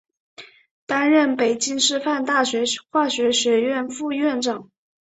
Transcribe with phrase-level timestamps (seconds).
[0.87, 4.67] 担任北京师范大学化学学院副院长。